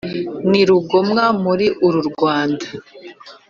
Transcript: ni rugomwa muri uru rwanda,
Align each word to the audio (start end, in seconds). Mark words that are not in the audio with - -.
ni 0.49 0.61
rugomwa 0.69 1.23
muri 1.43 1.65
uru 1.87 2.01
rwanda, 2.09 2.65